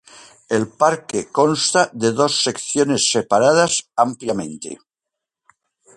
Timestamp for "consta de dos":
1.39-2.41